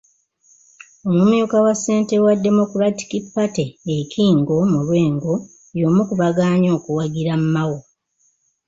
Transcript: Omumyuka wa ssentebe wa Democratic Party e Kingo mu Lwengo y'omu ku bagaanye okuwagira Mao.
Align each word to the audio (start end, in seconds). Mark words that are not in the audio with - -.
Omumyuka 1.09 1.57
wa 1.65 1.73
ssentebe 1.75 2.25
wa 2.27 2.35
Democratic 2.45 3.11
Party 3.33 3.65
e 3.95 3.95
Kingo 4.13 4.55
mu 4.71 4.79
Lwengo 4.87 5.33
y'omu 5.79 6.01
ku 6.09 6.13
bagaanye 6.21 6.69
okuwagira 6.77 7.33
Mao. 7.53 7.77